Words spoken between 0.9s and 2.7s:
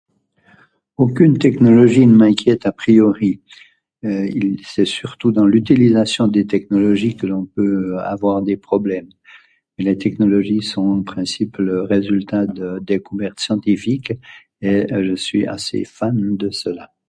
aucun technologie ne m,inquiète